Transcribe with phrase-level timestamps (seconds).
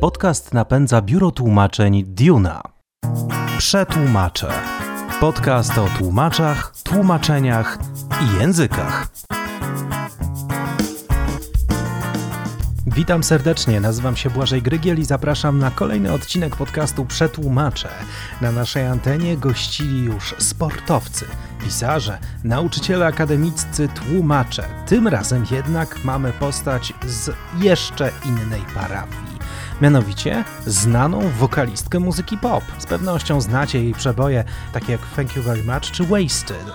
[0.00, 2.62] Podcast napędza biuro tłumaczeń Duna.
[3.58, 4.48] Przetłumaczę.
[5.20, 7.78] Podcast o tłumaczach, tłumaczeniach
[8.22, 9.08] i językach.
[12.96, 17.88] Witam serdecznie, nazywam się Błażej Grygiel i zapraszam na kolejny odcinek podcastu Przetłumaczę.
[18.40, 21.26] Na naszej antenie gościli już sportowcy,
[21.64, 24.64] pisarze, nauczyciele akademiccy, tłumacze.
[24.86, 27.30] Tym razem jednak mamy postać z
[27.60, 29.38] jeszcze innej parafii.
[29.80, 32.64] Mianowicie znaną wokalistkę muzyki pop.
[32.78, 36.66] Z pewnością znacie jej przeboje takie jak Thank You Very Much czy Wasted.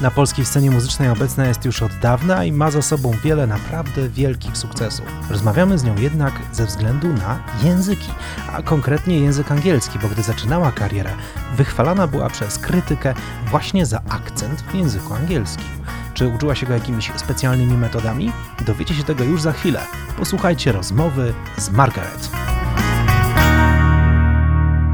[0.00, 4.08] Na polskiej scenie muzycznej obecna jest już od dawna i ma za sobą wiele naprawdę
[4.08, 5.06] wielkich sukcesów.
[5.30, 8.10] Rozmawiamy z nią jednak ze względu na języki,
[8.52, 11.10] a konkretnie język angielski, bo gdy zaczynała karierę,
[11.56, 13.14] wychwalana była przez krytykę
[13.46, 15.68] właśnie za akcent w języku angielskim.
[16.20, 18.32] Czy uczyła się go jakimiś specjalnymi metodami?
[18.66, 19.80] Dowiecie się tego już za chwilę.
[20.16, 22.30] Posłuchajcie rozmowy z Margaret.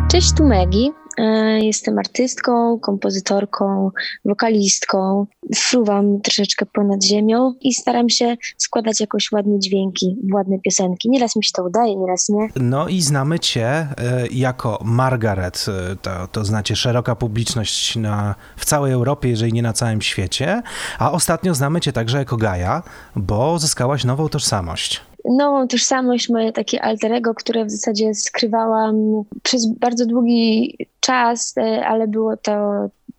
[0.09, 1.06] Cześć, tu Maggie.
[1.17, 3.91] E, jestem artystką, kompozytorką,
[4.25, 5.27] wokalistką.
[5.55, 11.11] Fruwam troszeczkę ponad ziemią i staram się składać jakoś ładne dźwięki, ładne piosenki.
[11.11, 12.49] Nieraz mi się to udaje, nieraz nie.
[12.57, 13.89] No i znamy cię e,
[14.31, 15.67] jako Margaret.
[15.93, 20.63] E, to, to znacie szeroka publiczność na, w całej Europie, jeżeli nie na całym świecie.
[20.99, 22.83] A ostatnio znamy cię także jako Gaja,
[23.17, 30.07] bo zyskałaś nową tożsamość nową tożsamość, moje takie alterego, które w zasadzie skrywałam przez bardzo
[30.07, 32.53] długi czas, e, ale było to,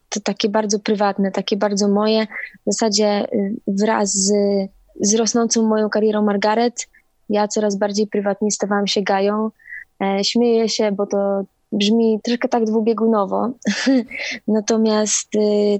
[0.09, 2.27] to takie bardzo prywatne, takie bardzo moje.
[2.67, 3.27] W zasadzie e,
[3.67, 4.33] wraz z,
[5.01, 6.87] z rosnącą moją karierą Margaret,
[7.29, 9.51] ja coraz bardziej prywatnie stawałam się gają.
[10.03, 13.49] E, śmieję się, bo to brzmi troszkę tak dwubiegunowo.
[14.47, 15.31] Natomiast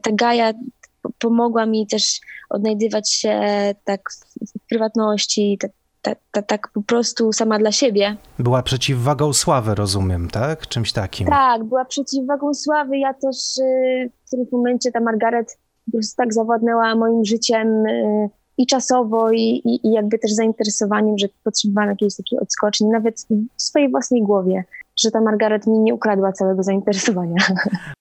[0.01, 0.53] ta gaja
[1.19, 2.19] pomogła mi też
[2.49, 3.41] odnajdywać się
[3.83, 4.01] tak
[4.41, 5.71] w prywatności, tak
[6.01, 8.15] tak, tak, tak po prostu sama dla siebie.
[8.39, 10.67] Była przeciwwagą sławy, rozumiem, tak?
[10.67, 11.27] Czymś takim.
[11.27, 12.97] Tak, była przeciwwagą sławy.
[12.97, 18.29] Ja też y, w którymś momencie ta Margaret po prostu tak zawładnęła moim życiem y,
[18.57, 23.27] i czasowo, i, i, i, jakby też zainteresowaniem, że potrzebowałam jakiejś takiej odskoczni, nawet
[23.57, 24.63] w swojej własnej głowie
[24.99, 27.35] że ta Margaret mi nie ukradła całego zainteresowania.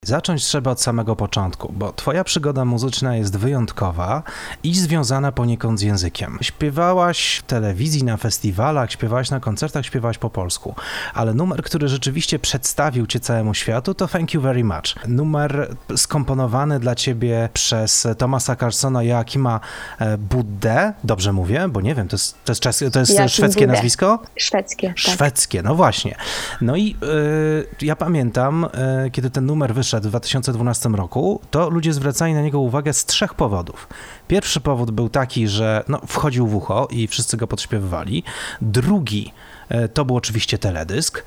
[0.05, 4.23] Zacząć trzeba od samego początku, bo twoja przygoda muzyczna jest wyjątkowa
[4.63, 6.39] i związana poniekąd z językiem.
[6.43, 10.75] Śpiewałaś w telewizji, na festiwalach, śpiewałaś na koncertach, śpiewałaś po polsku,
[11.15, 15.09] ale numer, który rzeczywiście przedstawił cię całemu światu to Thank You Very Much.
[15.09, 19.61] Numer skomponowany dla ciebie przez Thomasa Carsona i Joachima
[19.99, 23.61] e, Budde, dobrze mówię, bo nie wiem, to jest, to jest, czes, to jest szwedzkie
[23.61, 23.73] Budde.
[23.73, 24.23] nazwisko?
[24.37, 24.89] Szwedzkie.
[24.89, 24.99] Tak.
[24.99, 26.15] Szwedzkie, no właśnie.
[26.61, 28.67] No i y, ja pamiętam,
[29.07, 33.05] y, kiedy ten numer wyszedł w 2012 roku, to ludzie zwracali na niego uwagę z
[33.05, 33.89] trzech powodów.
[34.29, 38.23] Pierwszy powód był taki, że no, wchodził w ucho i wszyscy go podśpiewywali.
[38.63, 39.33] Drugi
[39.71, 41.25] y, to był oczywiście teledysk,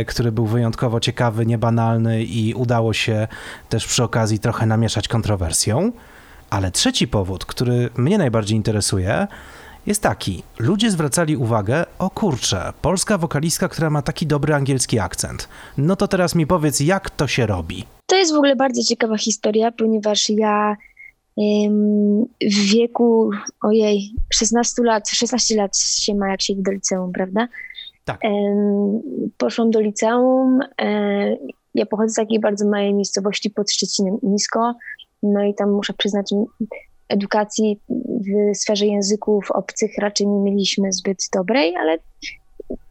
[0.00, 3.28] y, który był wyjątkowo ciekawy, niebanalny i udało się
[3.68, 5.92] też przy okazji trochę namieszać kontrowersją.
[6.50, 9.26] Ale trzeci powód, który mnie najbardziej interesuje,
[9.86, 10.42] jest taki.
[10.58, 15.48] Ludzie zwracali uwagę, o kurczę, polska wokalistka, która ma taki dobry angielski akcent.
[15.78, 17.84] No to teraz mi powiedz, jak to się robi?
[18.06, 20.76] To jest w ogóle bardzo ciekawa historia, ponieważ ja
[22.40, 23.30] w wieku,
[23.62, 27.48] ojej, 16 lat, 16 lat się ma, jak się idzie do liceum, prawda?
[28.04, 28.20] Tak.
[29.38, 30.60] Poszłam do liceum.
[30.80, 31.36] E,
[31.74, 34.74] ja pochodzę z takiej bardzo małej miejscowości pod Szczecinem, Nisko.
[35.22, 36.30] No i tam muszę przyznać,
[37.08, 41.98] edukacji w sferze języków obcych raczej nie mieliśmy zbyt dobrej, ale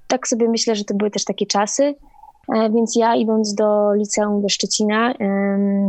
[0.07, 1.95] tak sobie myślę, że to były też takie czasy.
[2.55, 5.13] E, więc ja idąc do liceum do Szczecina,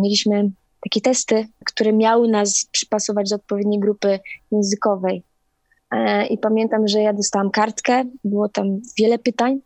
[0.00, 0.50] mieliśmy
[0.80, 4.18] takie testy, które miały nas przypasować do odpowiedniej grupy
[4.52, 5.22] językowej.
[5.90, 9.60] E, I pamiętam, że ja dostałam kartkę, było tam wiele pytań.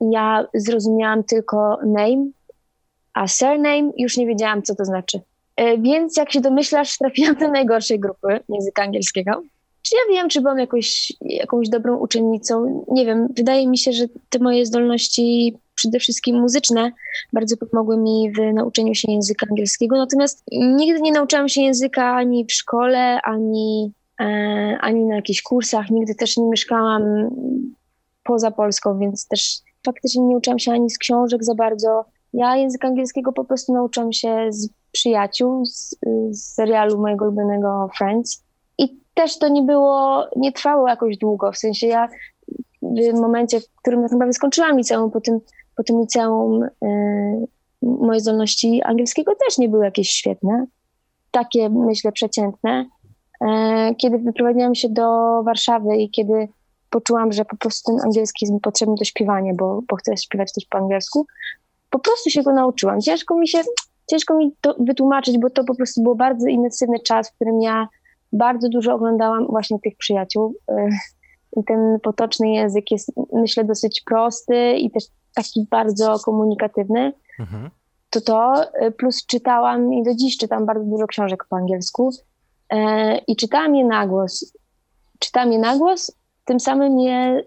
[0.00, 2.26] Ja zrozumiałam tylko name,
[3.14, 5.20] a surname już nie wiedziałam, co to znaczy.
[5.56, 9.42] E, więc jak się domyślasz, trafiłam do najgorszej grupy języka angielskiego.
[9.82, 12.84] Czy ja wiem, czy byłam jakoś, jakąś dobrą uczennicą?
[12.90, 13.28] Nie wiem.
[13.36, 16.92] Wydaje mi się, że te moje zdolności, przede wszystkim muzyczne,
[17.32, 19.96] bardzo pomogły mi w nauczeniu się języka angielskiego.
[19.96, 24.24] Natomiast nigdy nie nauczyłam się języka ani w szkole, ani, e,
[24.80, 25.90] ani na jakichś kursach.
[25.90, 27.02] Nigdy też nie mieszkałam
[28.24, 32.04] poza Polską, więc też faktycznie nie uczyłam się ani z książek za bardzo.
[32.32, 35.96] Ja języka angielskiego po prostu nauczyłam się z przyjaciół z,
[36.30, 38.42] z serialu mojego ulubionego Friends.
[38.78, 42.08] I też to nie było, nie trwało jakoś długo, w sensie ja
[42.82, 45.40] w momencie, w którym tak naprawdę skończyłam liceum, po tym,
[45.76, 46.68] po tym liceum y,
[47.82, 50.66] moje zdolności angielskiego też nie były jakieś świetne,
[51.30, 52.86] takie myślę przeciętne.
[53.40, 56.48] E, kiedy wyprowadziłam się do Warszawy i kiedy
[56.90, 60.52] poczułam, że po prostu ten angielski jest mi potrzebny do śpiewania, bo, bo chcę śpiewać
[60.52, 61.26] też po angielsku,
[61.90, 63.00] po prostu się go nauczyłam.
[63.00, 63.58] Ciężko mi się,
[64.06, 67.88] ciężko mi to wytłumaczyć, bo to po prostu był bardzo intensywny czas, w którym ja
[68.32, 70.54] bardzo dużo oglądałam właśnie tych przyjaciół.
[70.68, 70.88] E,
[71.56, 75.04] I ten potoczny język jest, myślę, dosyć prosty i też
[75.34, 77.12] taki bardzo komunikatywny.
[77.40, 77.70] Mhm.
[78.10, 82.10] To to, e, plus czytałam i do dziś czytam bardzo dużo książek po angielsku
[82.70, 84.56] e, i czytałam je na głos.
[85.18, 86.12] Czytałam je na głos,
[86.44, 87.42] tym samym je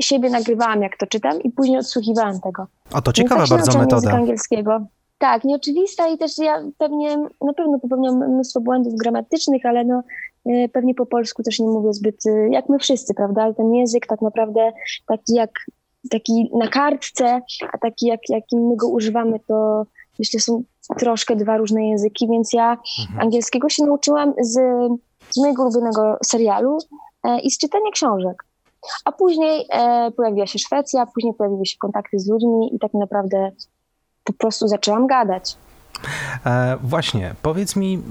[0.00, 2.66] siebie nagrywałam, jak to czytam i później odsłuchiwałam tego.
[2.92, 4.12] O, to ciekawa tak bardzo metoda.
[4.12, 4.86] angielskiego.
[5.18, 10.02] Tak, nieoczywista i też ja pewnie, na pewno popełniam mnóstwo błędów gramatycznych, ale no
[10.46, 13.74] e, pewnie po polsku też nie mówię zbyt, e, jak my wszyscy, prawda, ale ten
[13.74, 14.72] język tak naprawdę
[15.06, 15.50] taki jak,
[16.10, 17.40] taki na kartce,
[17.72, 19.86] a taki jak, jakim my go używamy, to
[20.18, 20.62] myślę są
[20.98, 23.20] troszkę dwa różne języki, więc ja mhm.
[23.20, 24.52] angielskiego się nauczyłam z,
[25.30, 26.78] z mojego ulubionego serialu
[27.24, 28.44] e, i z czytania książek.
[29.04, 33.52] A później e, pojawiła się Szwecja, później pojawiły się kontakty z ludźmi i tak naprawdę
[34.26, 35.56] po prostu zaczęłam gadać.
[36.46, 38.02] E, właśnie, powiedz mi,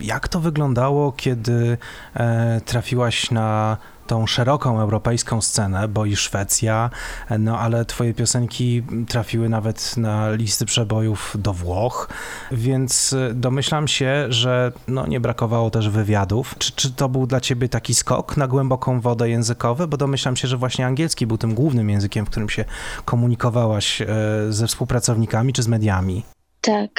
[0.00, 1.78] jak to wyglądało, kiedy
[2.14, 3.76] e, trafiłaś na
[4.06, 6.90] tą szeroką europejską scenę, bo i Szwecja,
[7.38, 12.08] no ale twoje piosenki trafiły nawet na listy przebojów do Włoch,
[12.52, 16.54] więc domyślam się, że no, nie brakowało też wywiadów.
[16.58, 19.86] Czy, czy to był dla ciebie taki skok na głęboką wodę językowy?
[19.86, 22.64] Bo domyślam się, że właśnie angielski był tym głównym językiem, w którym się
[23.04, 24.06] komunikowałaś e,
[24.50, 26.22] ze współpracownikami czy z mediami.
[26.60, 26.90] Tak,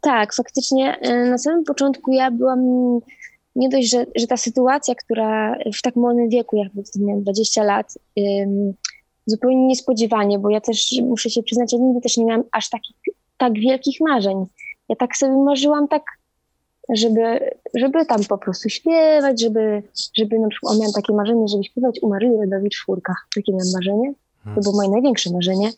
[0.00, 2.60] tak, faktycznie e, na samym początku ja byłam
[3.56, 7.94] nie dość, że, że ta sytuacja, która w tak młodym wieku, jak miałem 20 lat,
[8.16, 8.74] um,
[9.26, 12.96] zupełnie niespodziewanie, bo ja też muszę się przyznać, ja nigdy też nie miałam aż takich,
[13.36, 14.46] tak wielkich marzeń.
[14.88, 16.02] Ja tak sobie marzyłam tak,
[16.88, 19.82] żeby, żeby tam po prostu śpiewać, żeby,
[20.18, 23.26] żeby na przykład, o, miałam takie marzenie, żeby śpiewać u Rodowicz w czwórkach.
[23.34, 24.12] Takie miałam marzenie.
[24.12, 24.62] To hmm.
[24.62, 25.70] było moje największe marzenie.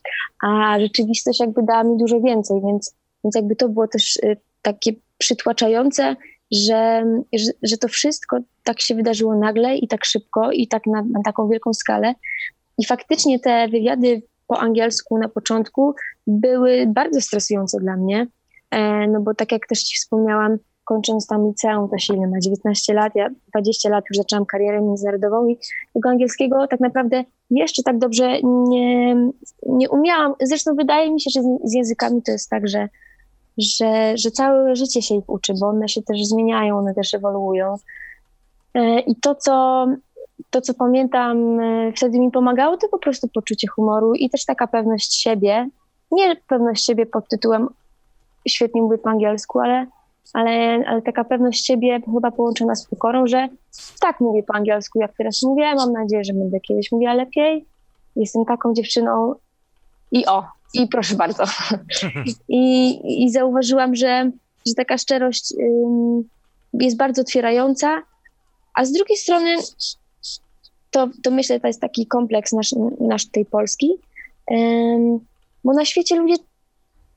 [0.42, 4.92] A rzeczywistość jakby dała mi dużo więcej, więc, więc jakby to było też y, takie
[5.18, 6.16] przytłaczające,
[6.52, 7.04] że,
[7.62, 11.48] że, to wszystko tak się wydarzyło nagle i tak szybko i tak na, na taką
[11.48, 12.14] wielką skalę.
[12.78, 15.94] I faktycznie te wywiady po angielsku na początku
[16.26, 18.26] były bardzo stresujące dla mnie,
[18.70, 22.38] e, no bo tak jak też Ci wspomniałam, kończąc tam liceum, to się ile ma
[22.40, 25.58] 19 lat, ja 20 lat już zaczęłam karierę międzynarodową i
[25.94, 29.16] tego angielskiego tak naprawdę jeszcze tak dobrze nie,
[29.66, 30.34] nie umiałam.
[30.42, 32.88] Zresztą wydaje mi się, że z, z językami to jest tak, że
[33.58, 37.76] że, że całe życie się ich uczy, bo one się też zmieniają, one też ewoluują.
[38.74, 39.86] E, I to, co,
[40.50, 44.66] to, co pamiętam, e, wtedy mi pomagało, to po prostu poczucie humoru i też taka
[44.66, 45.68] pewność siebie.
[46.10, 47.68] Nie pewność siebie pod tytułem
[48.48, 49.86] świetnie mówię po angielsku, ale,
[50.32, 53.48] ale, ale taka pewność siebie chyba połączona z pokorą, że
[54.00, 57.66] tak mówię po angielsku, jak teraz mówię, mam nadzieję, że będę kiedyś mówiła lepiej.
[58.16, 59.34] Jestem taką dziewczyną
[60.12, 60.44] i o,
[60.74, 61.44] i proszę bardzo.
[62.48, 64.30] I, i zauważyłam, że,
[64.66, 65.54] że taka szczerość
[66.72, 68.02] jest bardzo otwierająca,
[68.74, 69.56] a z drugiej strony
[70.90, 73.90] to, to myślę, to jest taki kompleks nasz, nasz tej Polski,
[75.64, 76.34] bo na świecie ludzie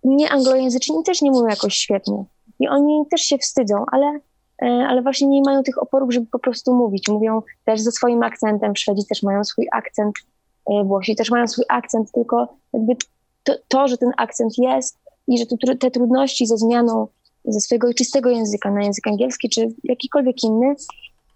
[0.04, 2.24] nieanglojęzyczni też nie mówią jakoś świetnie.
[2.60, 4.20] I oni też się wstydzą, ale,
[4.62, 7.08] e, ale właśnie nie mają tych oporów, żeby po prostu mówić.
[7.08, 10.16] Mówią też ze swoim akcentem, Szwedzi też mają swój akcent,
[10.70, 12.96] e, Włosi też mają swój akcent, tylko jakby
[13.46, 14.98] to, to, że ten akcent jest
[15.28, 15.46] i że
[15.80, 17.08] te trudności ze zmianą
[17.48, 20.76] ze swojego ojczystego języka na język angielski czy jakikolwiek inny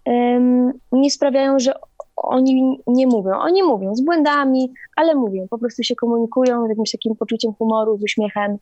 [0.06, 1.72] um, nie sprawiają, że
[2.16, 3.32] oni nie mówią.
[3.32, 7.98] Oni mówią z błędami, ale mówią, po prostu się komunikują z jakimś takim poczuciem humoru,
[7.98, 8.56] z uśmiechem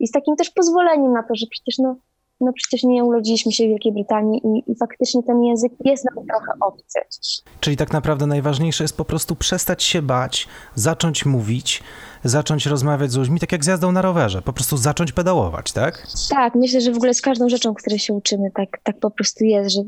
[0.00, 1.96] i z takim też pozwoleniem na to, że przecież no,
[2.40, 6.26] no przecież nie urodziliśmy się w Wielkiej Brytanii i, i faktycznie ten język jest nam
[6.26, 6.98] trochę obcy.
[7.60, 11.82] Czyli tak naprawdę najważniejsze jest po prostu przestać się bać, zacząć mówić,
[12.24, 16.06] zacząć rozmawiać z ludźmi, tak jak z jazdą na rowerze, po prostu zacząć pedałować, tak?
[16.30, 19.44] Tak, myślę, że w ogóle z każdą rzeczą, której się uczymy, tak, tak po prostu
[19.44, 19.82] jest, że,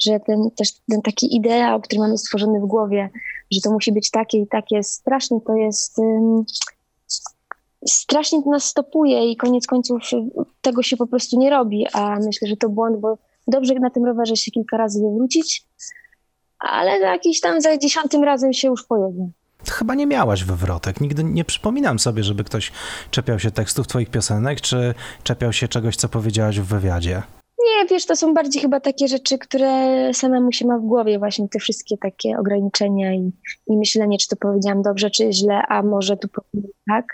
[0.00, 3.10] że ten, też ten taki ideał, który mamy stworzony w głowie,
[3.50, 5.98] że to musi być takie i takie, strasznie to jest...
[5.98, 6.44] Um,
[7.88, 10.02] strasznie to nas stopuje i koniec końców
[10.60, 14.04] tego się po prostu nie robi, a myślę, że to błąd, bo dobrze na tym
[14.04, 15.66] rowerze się kilka razy wywrócić,
[16.58, 19.28] ale jakiś tam za dziesiątym razem się już pojedzie.
[19.70, 21.00] Chyba nie miałaś wywrotek.
[21.00, 22.72] Nigdy nie przypominam sobie, żeby ktoś
[23.10, 27.22] czepiał się tekstów twoich piosenek, czy czepiał się czegoś, co powiedziałaś w wywiadzie.
[27.58, 31.48] Nie, wiesz, to są bardziej chyba takie rzeczy, które samemu się ma w głowie, właśnie
[31.48, 33.32] te wszystkie takie ograniczenia i,
[33.66, 36.28] i myślenie, czy to powiedziałam dobrze, czy źle, a może tu
[36.88, 37.04] tak,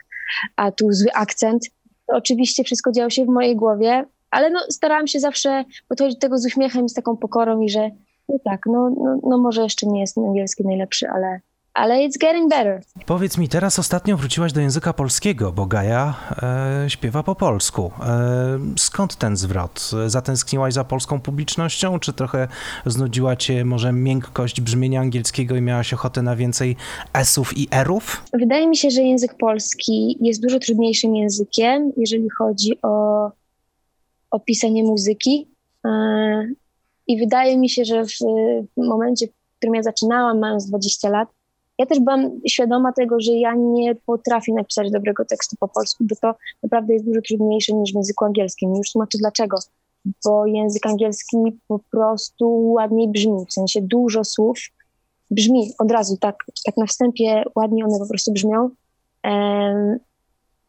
[0.57, 1.71] a tu zły akcent.
[2.07, 6.21] To oczywiście wszystko działo się w mojej głowie, ale no, starałam się zawsze podchodzić do
[6.21, 7.91] tego z uśmiechem z taką pokorą i że
[8.29, 11.41] no tak, no, no, no może jeszcze nie jest angielski najlepszy, ale,
[11.75, 12.83] ale it's getting better.
[13.07, 17.91] Powiedz mi, teraz ostatnio wróciłaś do języka polskiego, bo Gaja e, śpiewa po polsku.
[18.01, 19.91] E, skąd ten zwrot?
[20.07, 22.49] Zatęskniłaś za polską publicznością, czy trochę
[22.87, 26.77] znudziła cię może miękkość brzmienia angielskiego i miałaś ochotę na więcej
[27.13, 28.23] esów i erów?
[28.33, 33.31] Wydaje mi się, że język polski jest dużo trudniejszym językiem, jeżeli chodzi o,
[34.31, 35.49] o pisanie muzyki.
[35.85, 35.91] E,
[37.07, 38.19] I wydaje mi się, że w,
[38.77, 41.29] w momencie, w którym ja zaczynałam, mając 20 lat,
[41.81, 46.17] ja też byłam świadoma tego, że ja nie potrafię napisać dobrego tekstu po polsku, bo
[46.17, 48.75] to naprawdę jest dużo trudniejsze niż w języku angielskim.
[48.75, 49.57] Już tłumaczę dlaczego.
[50.25, 51.37] Bo język angielski
[51.69, 54.59] po prostu ładniej brzmi, w sensie dużo słów
[55.31, 58.71] brzmi od razu, tak, tak na wstępie ładnie one po prostu brzmią.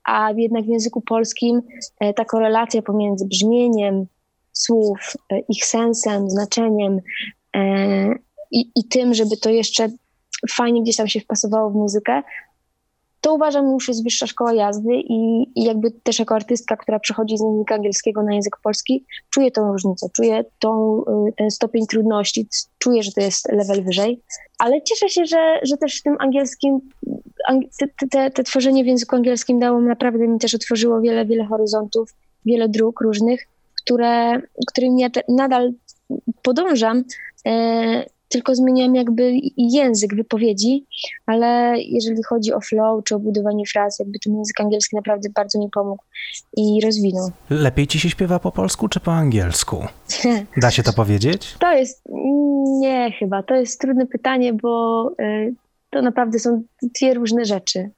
[0.04, 1.62] a jednak w języku polskim
[2.00, 4.06] e, ta korelacja pomiędzy brzmieniem
[4.54, 5.00] słów,
[5.32, 7.00] e, ich sensem, znaczeniem
[7.56, 8.14] e,
[8.52, 9.90] i, i tym, żeby to jeszcze
[10.50, 12.22] fajnie gdzieś tam się wpasowało w muzykę,
[13.22, 17.38] to uważam już jest wyższa szkoła jazdy i, i, jakby też jako artystka, która przechodzi
[17.38, 22.48] z języka angielskiego na język polski, czuję tą różnicę, czuję tą, y, ten stopień trudności,
[22.78, 24.22] czuję, że to jest level wyżej,
[24.60, 26.80] ale cieszę się, że, że też w tym angielskim,
[27.80, 32.14] te, te, te tworzenie w języku angielskim dało naprawdę mi też otworzyło wiele, wiele horyzontów,
[32.46, 33.48] wiele dróg różnych,
[33.84, 35.74] które, którymi ja te, nadal
[36.42, 37.04] podążam,
[37.48, 40.86] e, tylko zmieniam jakby język wypowiedzi,
[41.26, 45.60] ale jeżeli chodzi o flow czy o budowanie fraz, jakby ten język angielski naprawdę bardzo
[45.60, 46.04] mi pomógł
[46.58, 47.32] i rozwinął.
[47.50, 49.86] Lepiej ci się śpiewa po polsku czy po angielsku?
[50.58, 51.56] Da się to powiedzieć?
[51.60, 52.02] To jest,
[52.80, 55.54] nie chyba, to jest trudne pytanie, bo y,
[55.90, 57.90] to naprawdę są dwie różne rzeczy.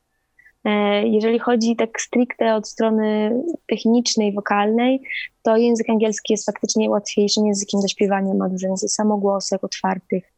[0.65, 5.01] E, jeżeli chodzi tak stricte od strony technicznej, wokalnej,
[5.41, 10.33] to język angielski jest faktycznie łatwiejszym językiem do śpiewania, ma dużo samogłosek otwartych.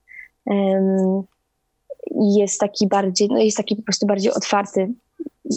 [2.22, 4.94] Jest taki bardziej, no jest taki po prostu bardziej otwarty,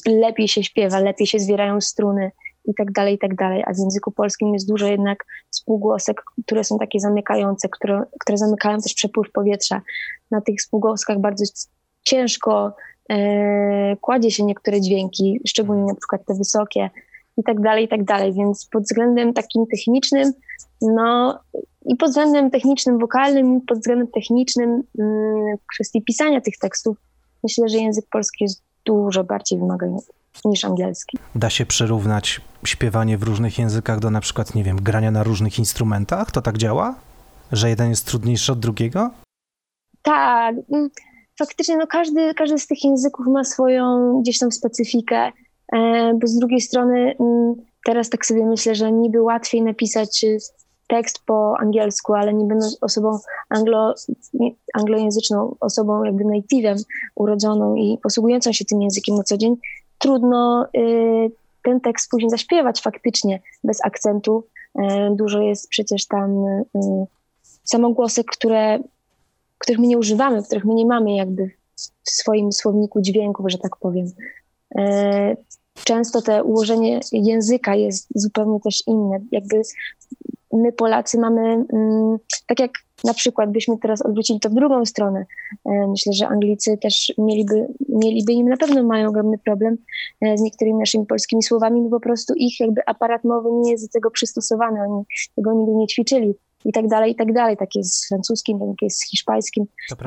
[0.07, 2.31] lepiej się śpiewa, lepiej się zwierają struny
[2.65, 3.65] i tak dalej, i tak dalej.
[3.67, 8.81] A w języku polskim jest dużo jednak spółgłosek, które są takie zamykające, które, które zamykają
[8.81, 9.83] też przepływ powietrza.
[10.31, 11.45] Na tych spółgłoskach bardzo
[12.03, 12.75] ciężko
[14.01, 16.91] kładzie się niektóre dźwięki, szczególnie na przykład te wysokie
[17.37, 18.33] i tak dalej, i tak dalej.
[18.33, 20.33] Więc pod względem takim technicznym,
[20.83, 21.39] no
[21.87, 26.97] i pod względem technicznym, wokalnym, pod względem technicznym mm, w kwestii pisania tych tekstów,
[27.43, 30.13] myślę, że język polski jest dużo bardziej wymagający
[30.45, 31.19] niż angielski.
[31.35, 35.59] Da się przyrównać śpiewanie w różnych językach do na przykład, nie wiem, grania na różnych
[35.59, 36.31] instrumentach?
[36.31, 36.95] To tak działa?
[37.53, 39.11] Że jeden jest trudniejszy od drugiego?
[40.03, 40.55] Tak.
[41.39, 45.33] Faktycznie no każdy, każdy z tych języków ma swoją gdzieś tam specyfikę,
[45.73, 47.55] e, bo z drugiej strony mm,
[47.85, 50.25] teraz tak sobie myślę, że niby łatwiej napisać
[50.89, 53.19] tekst po angielsku, ale nie będąc osobą
[53.49, 53.95] anglo,
[54.75, 56.83] anglojęzyczną, osobą jakby native'em
[57.15, 59.57] urodzoną i posługującą się tym językiem na co dzień,
[59.99, 61.31] trudno y,
[61.65, 64.45] ten tekst później zaśpiewać faktycznie bez akcentu.
[64.79, 66.67] Y, dużo jest przecież tam y,
[67.65, 68.79] samogłosek, które,
[69.59, 71.51] których my nie używamy, których my nie mamy jakby
[72.03, 74.07] w swoim słowniku dźwięków, że tak powiem.
[74.79, 75.37] Y,
[75.85, 79.21] często te ułożenie języka jest zupełnie też inne.
[79.33, 79.63] Jakby
[80.53, 81.41] my Polacy mamy,
[81.73, 82.71] mm, tak jak
[83.05, 85.27] na przykład byśmy teraz odwrócili to w drugą stronę,
[85.65, 89.77] e, myślę, że Anglicy też mieliby, mieliby i na pewno mają ogromny problem
[90.21, 93.85] e, z niektórymi naszymi polskimi słowami, bo po prostu ich jakby aparat mowy nie jest
[93.85, 95.05] do tego przystosowany, oni
[95.37, 96.35] tego nigdy nie ćwiczyli
[96.65, 97.57] i tak dalej, i tak dalej.
[97.57, 99.65] Tak jest z francuskim, tak jest z hiszpańskim.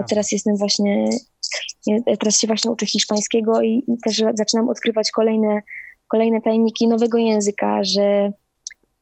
[0.09, 1.09] teraz jestem właśnie,
[2.19, 5.61] teraz się właśnie uczę hiszpańskiego i, i też zaczynam odkrywać kolejne,
[6.07, 8.31] kolejne tajniki nowego języka, że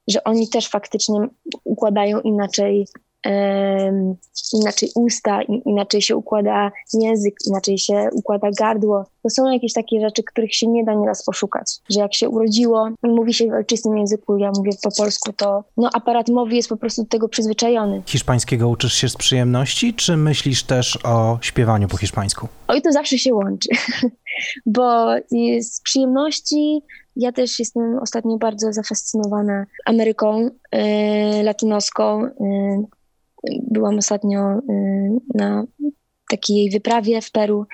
[0.10, 1.28] że oni też faktycznie
[1.64, 2.88] układają inaczej,
[4.54, 9.06] inaczej usta, inaczej się układa język, inaczej się układa gardło.
[9.24, 11.66] To są jakieś takie rzeczy, których się nie da nieraz poszukać.
[11.90, 15.64] Że jak się urodziło i mówi się w ojczystym języku, ja mówię po polsku, to
[15.78, 18.02] no, aparat mowy jest po prostu do tego przyzwyczajony.
[18.06, 22.48] Hiszpańskiego uczysz się z przyjemności, czy myślisz też o śpiewaniu po hiszpańsku?
[22.68, 23.70] Oj, to zawsze się łączy,
[24.66, 25.16] bo
[25.62, 26.82] z przyjemności
[27.16, 32.26] ja też jestem ostatnio bardzo zafascynowana Ameryką y, latynoską.
[32.26, 32.30] Y,
[33.62, 34.62] byłam ostatnio y,
[35.34, 35.64] na
[36.30, 37.66] takiej wyprawie w Peru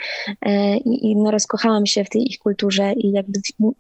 [0.86, 3.74] i, i no, rozkochałam się w tej ich kulturze i jakby w,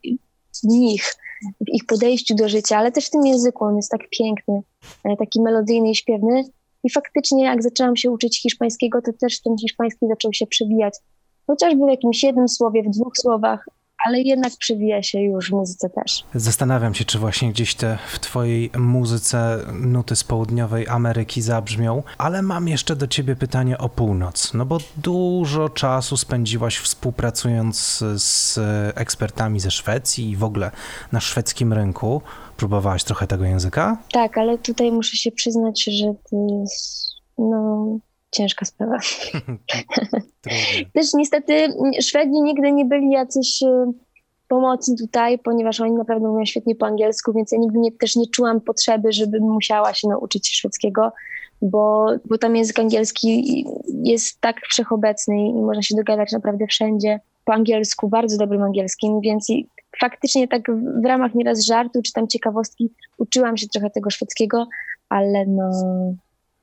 [0.60, 1.16] w nich
[1.62, 3.66] w ich podejściu do życia, ale też w tym języku.
[3.66, 4.62] On jest tak piękny,
[5.04, 6.44] e, taki melodyjny i śpiewny.
[6.84, 10.94] I faktycznie, jak zaczęłam się uczyć hiszpańskiego, to też ten hiszpański zaczął się przewijać.
[11.48, 13.70] Chociażby w jakimś jednym słowie, w dwóch słowach,
[14.06, 16.24] ale jednak przewija się już w muzyce też.
[16.36, 22.42] Zastanawiam się, czy właśnie gdzieś te w twojej muzyce nuty z południowej Ameryki zabrzmią, ale
[22.42, 28.60] mam jeszcze do ciebie pytanie o północ, no bo dużo czasu spędziłaś współpracując z
[28.98, 30.72] ekspertami ze Szwecji i w ogóle
[31.12, 32.22] na szwedzkim rynku.
[32.58, 33.98] Próbowałaś trochę tego języka?
[34.12, 37.08] Tak, ale tutaj muszę się przyznać, że to jest,
[37.38, 38.00] no,
[38.32, 38.98] ciężka sprawa.
[40.94, 41.68] Też niestety
[42.02, 43.92] Szwedzi nigdy nie byli jacyś e,
[44.48, 48.28] pomocni tutaj, ponieważ oni naprawdę mówią świetnie po angielsku, więc ja nigdy nie, też nie
[48.28, 51.12] czułam potrzeby, żebym musiała się nauczyć szwedzkiego,
[51.62, 53.66] bo, bo tam język angielski
[54.04, 59.48] jest tak wszechobecny i można się dogadać naprawdę wszędzie po angielsku, bardzo dobrym angielskim, więc
[60.00, 60.62] faktycznie tak
[61.02, 64.68] w ramach nieraz żartu czy tam ciekawostki uczyłam się trochę tego szwedzkiego,
[65.10, 65.72] ale no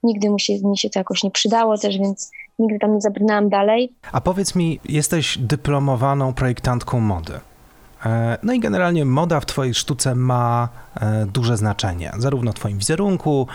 [0.02, 3.49] nigdy mu się, mi się to jakoś nie przydało też, więc nigdy tam nie zabrnęłam
[3.49, 3.92] dalej.
[4.12, 7.40] A powiedz mi, jesteś dyplomowaną projektantką mody.
[8.06, 10.68] E, no i generalnie moda w Twojej sztuce ma
[11.00, 13.47] e, duże znaczenie, zarówno w Twoim wizerunku,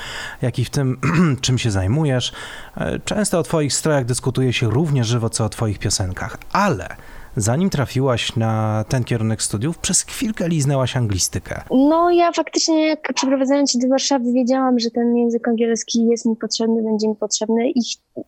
[0.41, 0.97] jak i w tym,
[1.41, 2.33] czym się zajmujesz.
[2.77, 6.95] E, często o Twoich strojach dyskutuje się równie żywo, co o Twoich piosenkach, ale
[7.37, 11.61] zanim trafiłaś na ten kierunek studiów, przez chwilkę liznęłaś anglistykę.
[11.71, 16.35] No ja faktycznie jak przeprowadzając się do Warszawy wiedziałam, że ten język angielski jest mi
[16.35, 17.79] potrzebny, będzie mi potrzebny i,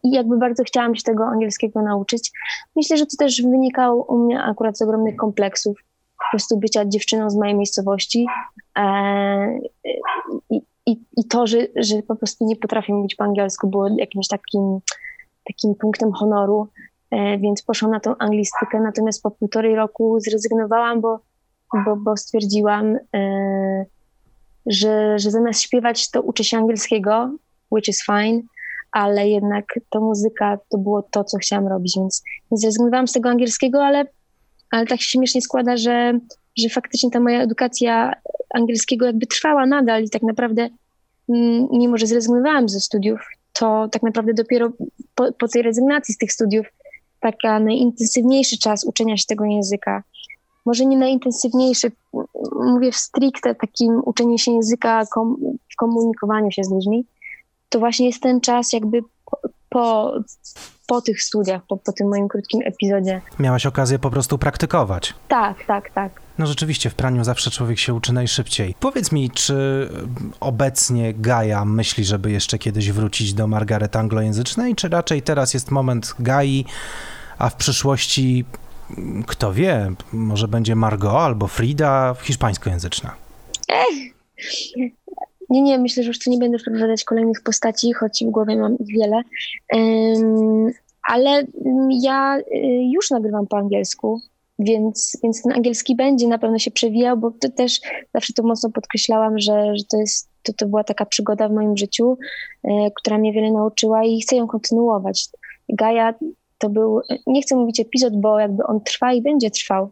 [0.04, 2.32] i jakby bardzo chciałam się tego angielskiego nauczyć.
[2.76, 5.78] Myślę, że to też wynikało u mnie akurat z ogromnych kompleksów,
[6.18, 8.26] po prostu bycia dziewczyną z mojej miejscowości
[8.78, 9.60] e,
[10.50, 14.28] i, i, i to, że, że po prostu nie potrafię mówić po angielsku było jakimś
[14.28, 14.80] takim,
[15.48, 16.68] takim punktem honoru.
[17.12, 21.20] E, więc poszłam na tą anglistykę, natomiast po półtorej roku zrezygnowałam, bo,
[21.86, 23.86] bo, bo stwierdziłam, e,
[24.66, 27.32] że, że zamiast śpiewać, to uczę się angielskiego,
[27.72, 28.42] which is fine,
[28.92, 33.86] ale jednak to muzyka to było to, co chciałam robić, więc, zrezygnowałam z tego angielskiego,
[33.86, 34.06] ale,
[34.72, 36.20] ale tak się śmiesznie składa, że,
[36.58, 38.14] że faktycznie ta moja edukacja
[38.54, 40.70] angielskiego jakby trwała nadal i tak naprawdę
[41.30, 43.20] mm, mimo, że zrezygnowałam ze studiów,
[43.54, 44.72] to tak naprawdę dopiero
[45.16, 46.68] po, po tej rezygnacji z tych studiów
[47.20, 50.04] taka najintensywniejszy czas uczenia się tego języka.
[50.66, 51.92] Może nie najintensywniejszy,
[52.66, 55.38] mówię w stricte takim uczeniu się języka kom,
[55.74, 57.06] w komunikowaniu się z ludźmi,
[57.70, 60.14] to właśnie jest ten czas jakby po, po,
[60.88, 63.22] po tych studiach, po, po tym moim krótkim epizodzie.
[63.40, 65.14] Miałaś okazję po prostu praktykować.
[65.28, 66.29] Tak, tak, tak.
[66.40, 68.76] No rzeczywiście, w praniu zawsze człowiek się uczy najszybciej.
[68.80, 69.90] Powiedz mi, czy
[70.40, 76.16] obecnie Gaja myśli, żeby jeszcze kiedyś wrócić do Margaret anglojęzycznej, czy raczej teraz jest moment
[76.20, 76.66] Gai,
[77.38, 78.46] a w przyszłości,
[79.28, 83.16] kto wie, może będzie Margot albo Frida hiszpańskojęzyczna?
[83.70, 84.14] Ech.
[85.50, 88.78] Nie, nie, myślę, że już tu nie będę wprowadzać kolejnych postaci, choć w głowie mam
[88.78, 89.22] ich wiele.
[89.74, 90.72] Um,
[91.04, 91.44] ale
[92.02, 92.44] ja y,
[92.94, 94.22] już nagrywam po angielsku
[94.60, 97.82] więc, więc ten angielski będzie na pewno się przewijał, bo to też
[98.14, 101.78] zawsze to mocno podkreślałam, że, że to, jest, to, to była taka przygoda w moim
[101.78, 102.18] życiu,
[102.64, 105.30] e, która mnie wiele nauczyła i chcę ją kontynuować.
[105.70, 106.14] Gaja
[106.58, 109.90] to był, nie chcę mówić epizod, bo jakby on trwa i będzie trwał.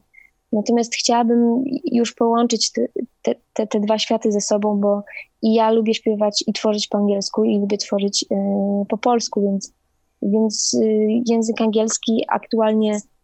[0.52, 5.04] Natomiast chciałabym już połączyć te, te, te, dwa światy ze sobą, bo
[5.42, 8.36] i ja lubię śpiewać i tworzyć po angielsku, i lubię tworzyć y,
[8.90, 9.74] po polsku, więc,
[10.22, 13.17] więc y, język angielski aktualnie E,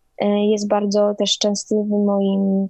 [0.52, 2.68] jest bardzo też częsty w moim,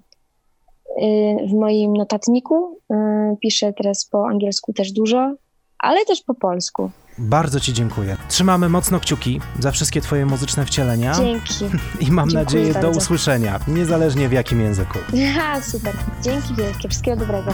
[1.01, 2.79] e, w moim notatniku.
[2.91, 5.35] E, piszę teraz po angielsku też dużo,
[5.79, 6.91] ale też po polsku.
[7.17, 8.17] Bardzo Ci dziękuję.
[8.29, 11.13] Trzymamy mocno kciuki za wszystkie Twoje muzyczne wcielenia.
[11.13, 11.65] Dzięki.
[12.07, 12.91] I mam dziękuję nadzieję bardzo.
[12.91, 14.99] do usłyszenia, niezależnie w jakim języku.
[15.13, 15.93] Ja, super.
[16.21, 16.89] Dzięki wielkie.
[16.89, 17.51] Wszystkiego dobrego.